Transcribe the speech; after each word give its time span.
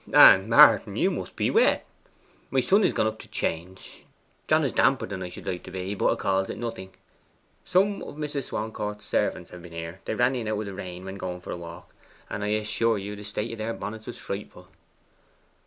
And, 0.13 0.49
Martin, 0.49 0.95
you 0.95 1.11
must 1.11 1.35
be 1.35 1.51
wet. 1.51 1.85
My 2.49 2.59
son 2.59 2.83
is 2.83 2.91
gone 2.91 3.05
up 3.05 3.19
to 3.19 3.27
change. 3.27 4.03
John 4.47 4.65
is 4.65 4.71
damper 4.71 5.05
than 5.05 5.21
I 5.21 5.29
should 5.29 5.45
like 5.45 5.61
to 5.61 5.69
be, 5.69 5.93
but 5.93 6.07
'a 6.07 6.15
calls 6.15 6.49
it 6.49 6.57
nothing. 6.57 6.95
Some 7.65 8.01
of 8.01 8.15
Mrs. 8.15 8.45
Swancourt's 8.45 9.05
servants 9.05 9.51
have 9.51 9.61
been 9.61 9.73
here 9.73 10.01
they 10.05 10.15
ran 10.15 10.35
in 10.35 10.47
out 10.47 10.59
of 10.59 10.65
the 10.65 10.73
rain 10.73 11.05
when 11.05 11.17
going 11.19 11.39
for 11.41 11.51
a 11.51 11.55
walk 11.55 11.93
and 12.31 12.43
I 12.43 12.47
assure 12.47 12.97
you 12.97 13.15
the 13.15 13.23
state 13.23 13.51
of 13.51 13.59
their 13.59 13.75
bonnets 13.75 14.07
was 14.07 14.17
frightful. 14.17 14.69